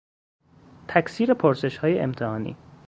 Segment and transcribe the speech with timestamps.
[0.87, 2.57] تکثیر پرسشهای امتحانی